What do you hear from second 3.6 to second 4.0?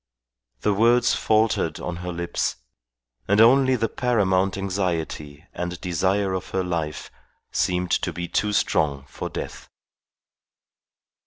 the